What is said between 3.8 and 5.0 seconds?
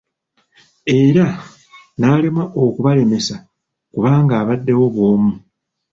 kubanga abaddewo